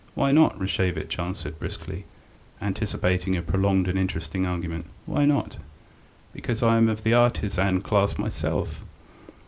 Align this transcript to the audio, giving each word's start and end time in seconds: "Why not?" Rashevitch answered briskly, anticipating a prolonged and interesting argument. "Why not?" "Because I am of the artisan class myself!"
"Why 0.15 0.31
not?" 0.31 0.57
Rashevitch 0.59 1.19
answered 1.19 1.59
briskly, 1.59 2.05
anticipating 2.59 3.37
a 3.37 3.43
prolonged 3.43 3.87
and 3.87 3.99
interesting 3.99 4.47
argument. 4.47 4.87
"Why 5.05 5.25
not?" 5.25 5.57
"Because 6.33 6.63
I 6.63 6.77
am 6.77 6.89
of 6.89 7.03
the 7.03 7.13
artisan 7.13 7.81
class 7.83 8.17
myself!" 8.17 8.81